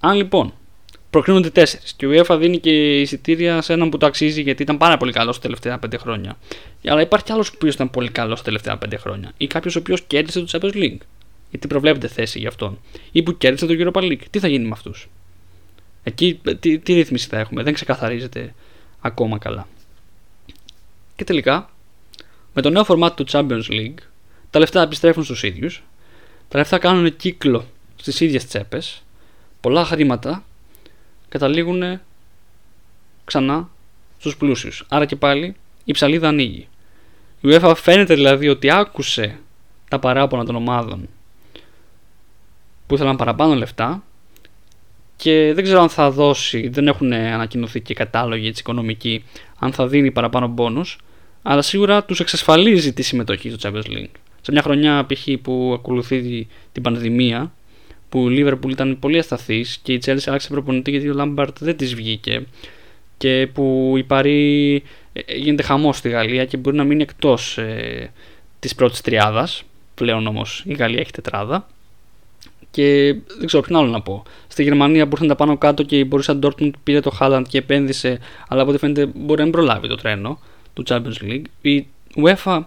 [0.00, 0.52] Αν λοιπόν
[1.22, 1.64] προκρίνονται 4
[1.96, 5.12] και η UEFA δίνει και εισιτήρια σε έναν που το αξίζει γιατί ήταν πάρα πολύ
[5.12, 6.38] καλός τα τελευταία 5 χρόνια.
[6.86, 10.02] Αλλά υπάρχει άλλος που ήταν πολύ καλός τα τελευταία 5 χρόνια ή κάποιος ο οποίος
[10.02, 10.98] κέρδισε το Champions League
[11.50, 12.78] γιατί προβλέπεται θέση για αυτόν,
[13.12, 14.22] ή που κέρδισε το Europa League.
[14.30, 15.08] Τι θα γίνει με αυτούς.
[16.02, 18.54] Εκεί τι, τι ρύθμιση θα έχουμε, δεν ξεκαθαρίζεται
[19.00, 19.68] ακόμα καλά.
[21.16, 21.70] Και τελικά,
[22.54, 23.98] με το νέο format του Champions League,
[24.50, 25.82] τα λεφτά επιστρέφουν στους ίδιους,
[26.48, 29.02] τα λεφτά κάνουν κύκλο στις ίδιες τσέπες,
[29.60, 30.44] πολλά χρήματα
[31.28, 32.00] καταλήγουν
[33.24, 33.68] ξανά
[34.18, 34.84] στους πλούσιους.
[34.88, 36.68] Άρα και πάλι η ψαλίδα ανοίγει.
[37.40, 39.38] Η UEFA φαίνεται δηλαδή ότι άκουσε
[39.88, 41.08] τα παράπονα των ομάδων
[42.86, 44.02] που ήθελαν παραπάνω λεφτά
[45.16, 49.24] και δεν ξέρω αν θα δώσει, δεν έχουν ανακοινωθεί και κατάλογοι έτσι, οικονομικοί,
[49.58, 50.98] αν θα δίνει παραπάνω μπόνους,
[51.42, 54.14] αλλά σίγουρα τους εξασφαλίζει τη συμμετοχή στο Champions League.
[54.40, 55.28] Σε μια χρονιά π.χ.
[55.42, 57.52] που ακολουθεί την πανδημία,
[58.08, 61.76] που η Liverpool ήταν πολύ ασταθής και η Chelsea άλλαξε προπονητή γιατί ο Λάμπαρτ δεν
[61.76, 62.46] της βγήκε
[63.16, 64.74] και που η Παρή
[65.12, 68.10] ε, γίνεται χαμός στη Γαλλία και μπορεί να μείνει εκτός ε,
[68.60, 69.62] της πρώτης τριάδας,
[69.94, 71.66] πλέον όμως η Γαλλία έχει τετράδα
[72.76, 74.22] και δεν ξέρω ποιον άλλο να πω.
[74.48, 77.58] Στη Γερμανία που ήρθαν τα πάνω κάτω και η Borussia Dortmund πήρε το Haaland και
[77.58, 80.38] επένδυσε, αλλά από ό,τι φαίνεται μπορεί να μην προλάβει το τρένο
[80.74, 81.42] του Champions League.
[81.60, 82.60] Η UEFA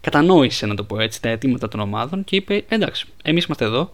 [0.00, 3.92] κατανόησε, να το πω έτσι, τα αιτήματα των ομάδων και είπε: Εντάξει, εμείς είμαστε εδώ.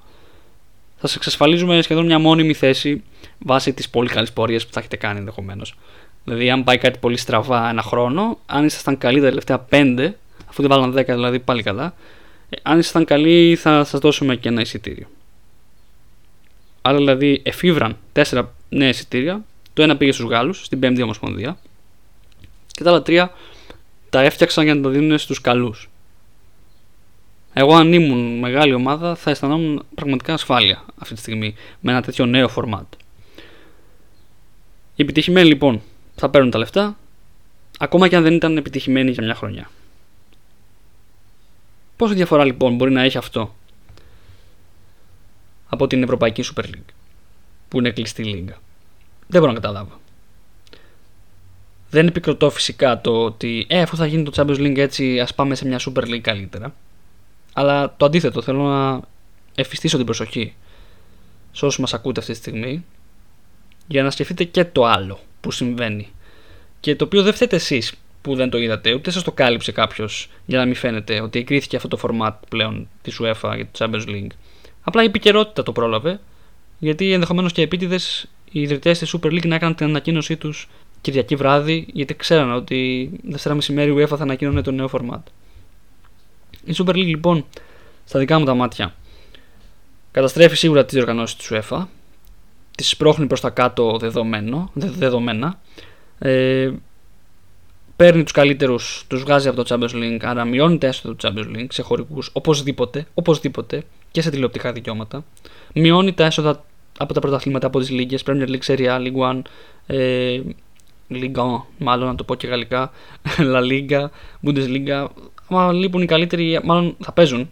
[1.00, 3.02] Θα σας εξασφαλίζουμε σχεδόν μια μόνιμη θέση
[3.38, 5.74] βάσει της πολύ καλής πορείας που θα έχετε κάνει ενδεχομένως.
[6.24, 10.14] Δηλαδή, αν πάει κάτι πολύ στραβά ένα χρόνο, αν ήσασταν καλοί τα τελευταία 5,
[10.48, 11.94] αφού δεν βάλαν 10 δηλαδή πάλι καλά,
[12.50, 15.06] ε, αν ήσασταν καλοί θα σας δώσουμε και ένα εισιτήριο.
[16.82, 19.44] Άρα δηλαδή εφήβραν τέσσερα νέα εισιτήρια.
[19.72, 21.58] Το ένα πήγε στους Γάλλους, στην 5η Ομοσπονδία.
[22.66, 23.32] Και τα άλλα τρία
[24.10, 25.88] τα έφτιαξαν για να τα δίνουν στους καλούς.
[27.52, 32.26] Εγώ, αν ήμουν μεγάλη ομάδα, θα αισθανόμουν πραγματικά ασφάλεια αυτή τη στιγμή με ένα τέτοιο
[32.26, 32.86] νέο format.
[34.94, 35.82] Οι επιτυχημένοι λοιπόν
[36.16, 36.96] θα παίρνουν τα λεφτά,
[37.78, 39.70] ακόμα και αν δεν ήταν επιτυχημένοι για μια χρονιά.
[41.96, 43.54] Πόση διαφορά λοιπόν μπορεί να έχει αυτό
[45.68, 46.92] από την Ευρωπαϊκή Super League,
[47.68, 48.58] που είναι κλειστή λίγα;
[49.26, 50.00] Δεν μπορώ να καταλάβω.
[51.90, 55.54] Δεν επικροτώ φυσικά το ότι ε, αφού θα γίνει το Champions League έτσι, ας πάμε
[55.54, 56.74] σε μια Super League καλύτερα.
[57.52, 59.00] Αλλά το αντίθετο, θέλω να
[59.54, 60.54] εφιστήσω την προσοχή
[61.52, 62.84] σε όσους μας ακούτε αυτή τη στιγμή
[63.86, 66.08] για να σκεφτείτε και το άλλο που συμβαίνει.
[66.80, 70.28] Και το οποίο δεν φταίτε εσείς που δεν το είδατε, ούτε σας το κάλυψε κάποιος
[70.46, 74.08] για να μην φαίνεται ότι εγκρίθηκε αυτό το format πλέον της UEFA για το Champions
[74.08, 74.30] League.
[74.82, 76.20] Απλά η επικαιρότητα το πρόλαβε,
[76.78, 80.68] γιατί ενδεχομένως και επίτηδες οι ιδρυτές της Super League να έκαναν την ανακοίνωσή τους
[81.00, 85.22] Κυριακή βράδυ, γιατί ξέραν ότι Δευτέρα μεσημέρι η UEFA θα ανακοίνωνε το νέο format.
[86.64, 87.44] Η Super League λοιπόν,
[88.04, 88.94] στα δικά μου τα μάτια,
[90.10, 91.86] καταστρέφει σίγουρα τις διοργανώσεις της UEFA,
[92.76, 95.60] τις σπρώχνει προς τα κάτω δεδομένο, δεδομένα,
[96.18, 96.70] ε,
[97.96, 101.56] παίρνει τους καλύτερους, τους βγάζει από το Champions League, άρα μειώνει τα έσοδα του Champions
[101.56, 105.24] League σε χωρικού οπωσδήποτε, οπωσδήποτε και σε τηλεοπτικά δικαιώματα.
[105.74, 106.64] Μειώνει τα έσοδα
[106.98, 109.42] από τα πρωταθλήματα, από τις λίγες, Premier League, Serie A, League One,
[109.86, 110.40] ε,
[111.10, 112.90] Ligue 1, μάλλον να το πω και γαλλικά,
[113.52, 114.06] La Liga,
[114.46, 115.06] Bundesliga.
[115.52, 117.50] Μα λείπουν οι καλύτεροι, μάλλον θα παίζουν,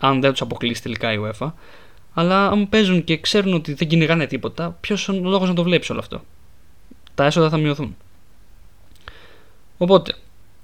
[0.00, 1.52] αν δεν τους αποκλείσει τελικά η UEFA.
[2.14, 5.62] Αλλά αν παίζουν και ξέρουν ότι δεν κυνηγάνε τίποτα, ποιος είναι ο λόγος να το
[5.62, 6.22] βλέπει όλο αυτό;
[7.14, 7.96] Τα έσοδα θα μειωθούν.
[9.78, 10.14] Οπότε,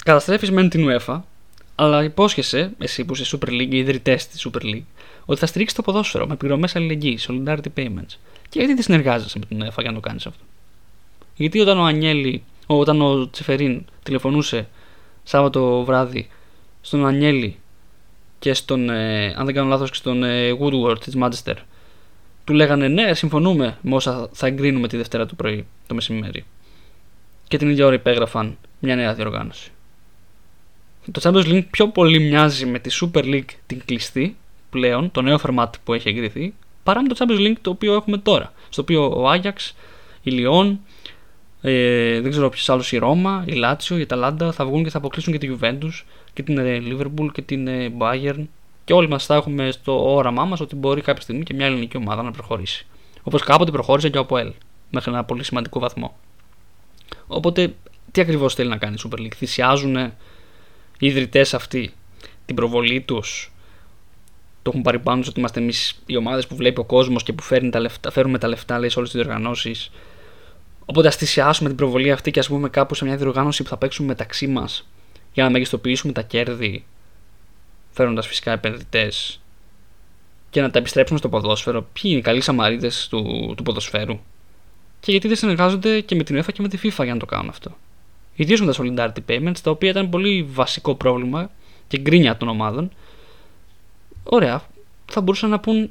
[0.04, 1.20] καταστρέφεις μεν την UEFA,
[1.74, 4.84] αλλά υπόσχεσαι, εσύ που είσαι Super League, οι ιδρυτές της Super League,
[5.24, 8.14] ότι θα στηρίξεις το ποδόσφαιρο με πληρωμές αλληλεγγύης, solidarity payments.
[8.48, 10.44] Και γιατί δεν συνεργάζεσαι με την UEFA για να το κάνεις αυτό;
[11.34, 14.68] Γιατί όταν ο Ανιέλη, όταν ο Τσεφερίν τηλεφωνούσε
[15.24, 16.28] Σάββατο βράδυ
[16.82, 17.56] στον Ανιέλη
[18.38, 21.54] και στον, ε, αν δεν κάνω λάθος, και στον ε, Woodward της Manchester,
[22.44, 26.44] του λέγανε ναι, συμφωνούμε με όσα θα εγκρίνουμε τη Δευτέρα του πρωί, το μεσημέρι.
[27.48, 29.70] Και την ίδια ώρα υπέγραφαν μια νέα διοργάνωση.
[31.10, 34.36] Το Champions League πιο πολύ μοιάζει με τη Super League την κλειστή
[34.70, 38.18] πλέον, το νέο format που έχει εγκριθεί, παρά με το Champions League το οποίο έχουμε
[38.18, 38.52] τώρα.
[38.68, 39.76] Στο οποίο ο Άγιαξ,
[40.22, 40.80] η Λιόν,
[41.60, 44.98] ε, δεν ξέρω ποιος άλλος, η Ρώμα, η Λάτσιο, η Ταλάντα θα βγουν και θα
[44.98, 48.44] αποκλείσουν και τη Juventus και την ε, Liverpool και την ε, Bayern.
[48.84, 51.96] Και όλοι μας θα έχουμε στο όραμά μας ότι μπορεί κάποια στιγμή και μια ελληνική
[51.96, 52.86] ομάδα να προχωρήσει.
[53.22, 54.52] Όπως κάποτε προχώρησε και ο ΑΠΟΕΛ
[54.90, 56.16] μέχρι ένα πολύ σημαντικό βαθμό.
[57.26, 57.74] Οπότε,
[58.10, 60.12] τι ακριβώς θέλει να κάνει η Super League; Θυσιάζουν οι
[60.98, 61.92] ιδρυτές αυτοί
[62.46, 63.52] την προβολή τους;
[64.62, 67.42] Το έχουν πάρει πάνω ότι είμαστε εμείς οι ομάδες που βλέπει ο κόσμος και που
[67.42, 69.90] φέρνουν τα λεφτά, φέρουμε τα λεφτά λέει, σε όλες τις διοργανώσεις;
[70.86, 73.76] Οπότε ας θυσιάσουμε την προβολή αυτή και ας πούμε κάπου σε μια διοργάνωση που θα
[73.76, 74.86] παίξουμε μεταξύ μας
[75.32, 76.84] για να μεγιστοποιήσουμε τα κέρδη,
[77.90, 79.40] φέρνοντα φυσικά επενδυτές
[80.50, 81.82] και να τα επιστρέψουμε στο ποδόσφαιρο.
[81.92, 84.18] Ποιοι είναι οι καλοί σαμαρίδες του, του ποδοσφαίρου;
[85.00, 87.26] Και γιατί δεν συνεργάζονται και με την UEFA και με τη FIFA για να το
[87.26, 87.76] κάνουν αυτό;
[88.34, 91.50] Ιδίω με τα solidarity payments, τα οποία ήταν πολύ βασικό πρόβλημα
[91.88, 92.90] και γκρίνια των ομάδων.
[94.24, 94.62] Ωραία,
[95.06, 95.90] θα μπορούσαν να πούν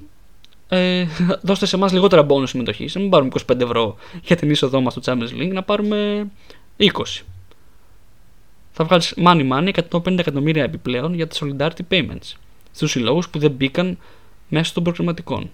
[0.67, 1.05] ε,
[1.47, 2.95] δώστε σε εμάς λιγότερα μπόνου συμμετοχής.
[2.95, 6.27] Να μην πάρουμε 25 ευρώ για την είσοδό μας στο Champions League, να πάρουμε
[6.77, 6.89] 20.
[8.71, 12.35] Θα βγάλεις money money 150 εκατομμύρια επιπλέον για τα solidarity payments
[12.71, 13.97] στους συλλόγους που δεν μπήκαν
[14.49, 15.49] μέσα των προκριματικών.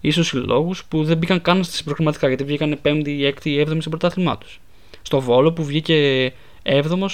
[0.00, 3.90] ή στους συλλόγους που δεν μπήκαν καν στις προκριματικά γιατί βγήκαν 5η, 6η, 7η στο
[3.90, 4.60] πρωτάθλημά τους.
[5.02, 7.06] Στο Βόλο που βγήκε 7ο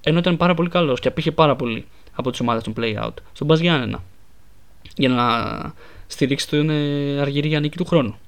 [0.00, 3.14] ενώ ήταν πάρα πολύ καλός και απήχε πάρα πολύ από τις ομάδες των play out.
[3.32, 3.60] Στον Μπας
[4.96, 5.24] Για να
[6.06, 8.18] στηρίξει την ε, αργυρία νίκη του χρόνου.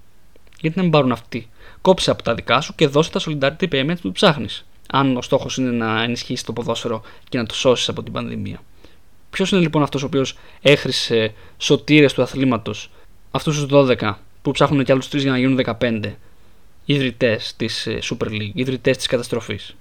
[0.60, 1.48] Γιατί να μην πάρουν αυτοί.
[1.80, 4.64] Κόψε από τα δικά σου και δώσε τα solidarity payments που ψάχνεις.
[4.96, 8.62] Αν ο στόχος είναι να ενισχύσεις το ποδόσφαιρο και να το σώσεις από την πανδημία.
[9.30, 12.90] Ποιος είναι λοιπόν αυτός ο οποίος έχρισε σωτήρες του αθλήματος,
[13.30, 16.12] αυτούς τους 12 που ψάχνουν και άλλους 3 για να γίνουν 15
[16.84, 19.76] ιδρυτές της ε, Super League, ιδρυτές της καταστροφής.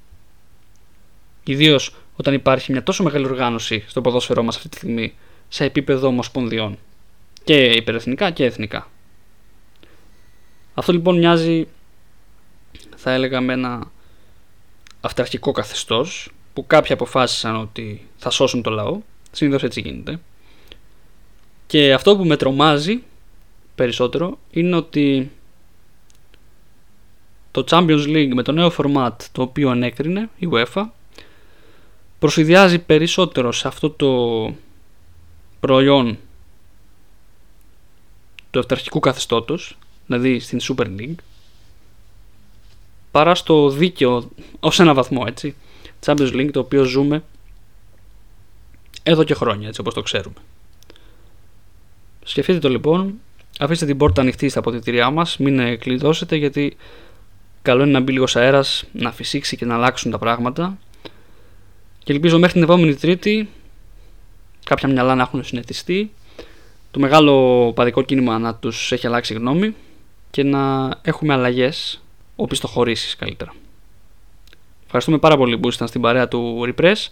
[1.43, 5.13] Ιδίως όταν υπάρχει μια τόσο μεγάλη οργάνωση στο ποδόσφαιρό μας αυτή τη στιγμή
[5.47, 6.78] σε επίπεδο ομοσπονδιών
[7.43, 8.88] και υπερεθνικά και εθνικά.
[10.73, 11.67] Αυτό λοιπόν μοιάζει
[12.95, 13.91] θα έλεγα με ένα
[15.06, 19.00] αυταρχικό καθεστώς που κάποιοι αποφάσισαν ότι θα σώσουν το λαό.
[19.32, 20.20] Συνήθως έτσι γίνεται.
[21.68, 23.04] Και αυτό που με τρομάζει
[23.76, 25.32] περισσότερο είναι ότι
[27.52, 30.86] το Champions League με το νέο format το οποίο ανέκρινε η UEFA
[32.20, 34.54] προσυδειάζει περισσότερο σε αυτό το
[35.60, 36.18] προϊόν
[38.52, 41.16] του αυταρχικού καθεστώτος, δηλαδή στην Super League,
[43.13, 45.56] παρά στο δίκαιο ως ένα βαθμό, έτσι,
[46.06, 47.23] Champions League, το οποίο ζούμε
[49.04, 50.36] εδώ και χρόνια, έτσι όπως το ξέρουμε.
[52.23, 53.13] Σκεφτείτε το λοιπόν,
[53.60, 56.78] αφήστε την πόρτα ανοιχτή στα αποδητηριά μας, μην κλειδώσετε γιατί
[57.62, 60.78] καλό είναι να μπει λίγος αέρας, να φυσήξει και να αλλάξουν τα πράγματα.
[62.04, 63.49] Και ελπίζω μέχρι την επόμενη Τρίτη
[64.65, 66.12] κάποια μυαλά να έχουν συνετιστεί.
[66.91, 69.76] Το μεγάλο παδικό κίνημα να τους έχει αλλάξει γνώμη
[70.32, 72.03] και να έχουμε αλλαγές
[72.36, 73.54] οπισθοχωρήσεις καλύτερα.
[74.86, 77.08] Ευχαριστούμε πάρα πολύ που ήσασταν στην παρέα του Repress.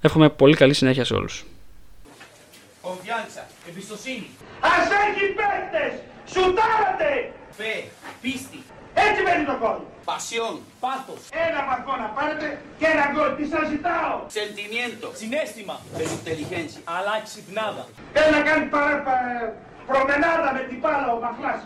[0.00, 1.44] Εύχομαι πολύ καλή συνέχεια σε όλους.
[2.82, 4.26] Confianza, Εμπιστοσύνη.
[4.60, 5.92] Ας έχει παίκτες!
[6.32, 7.32] Σουτάρατε!
[7.58, 7.74] fe,
[8.22, 8.58] pisti,
[9.06, 9.78] Έτσι παίζει το κόλ.
[10.10, 11.20] pasión, Πάθος.
[11.48, 12.46] Ένα βαθμό να πάρετε
[12.78, 13.30] και ένα γκολ.
[13.38, 15.76] Τι σας ζητάω; sentimiento, Συνέστημα.
[15.96, 16.80] pero inteligencia.
[16.96, 17.84] Αλλά ξυπνάδα.
[18.18, 19.52] Έλα να κάνει παρα, πα-
[19.88, 21.60] προμενάδα με την μπάλα ο Μαχλάς.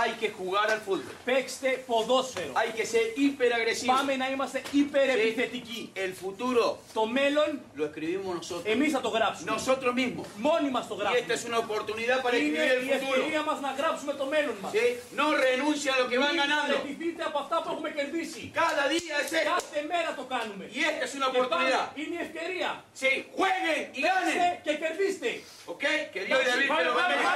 [0.00, 1.14] Hay que jugar al fútbol.
[1.24, 2.52] Παίξτε ποδόσφαιρο.
[2.60, 3.92] Hay que ser hiperagresivo.
[3.96, 5.92] Πάμε να είμαστε υπερεπιθετικοί.
[6.04, 6.64] El futuro
[6.98, 8.64] Το μέλλον lo escribimos nosotros.
[8.74, 9.50] εμείς θα το γράψουμε.
[9.56, 10.26] Nosotros mismos.
[10.36, 11.48] Μόνοι μας το Y esta es γράψουμε.
[11.50, 13.14] una oportunidad para Είναι escribir η el futuro.
[13.18, 14.70] ευκαιρία μας να γράψουμε το μέλλον μας.
[14.76, 14.86] ¿Sí?
[15.20, 16.74] No renuncia a lo que van Μην ganando.
[16.76, 18.42] παραιτηθείτε από αυτά που έχουμε κερδίσει.
[18.62, 19.50] Cada día es esto.
[19.54, 20.64] Κάθε μέρα το κάνουμε.
[20.78, 21.86] Y esta es una Και πάμε, oportunidad.
[22.00, 22.70] είναι η ευκαιρία.
[23.00, 24.64] Sí, jueguen y Παίξτε ganen.
[24.66, 25.30] και κερδίστε.
[25.72, 25.84] ¿Ok?
[26.12, 27.32] Que Dios y David te lo Πάμε, bendiga.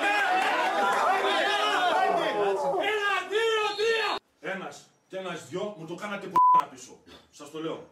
[2.54, 4.10] Πάμε, Ένα, δύο, τρία!
[4.54, 6.36] Ένας και ένας δυο μου το κάνατε π***
[6.72, 6.98] πίσω.
[7.32, 7.88] Σας το λέω.